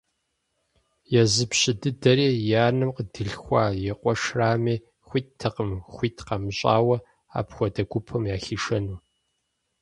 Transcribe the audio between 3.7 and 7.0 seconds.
и къуэшрами, хуиттэкъым хуит къамыщӏауэ